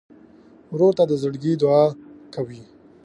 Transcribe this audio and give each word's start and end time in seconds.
ورور 0.73 0.91
ته 0.97 1.03
د 1.07 1.11
زړګي 1.21 1.53
دعاء 1.61 1.89
کوې. 2.33 2.61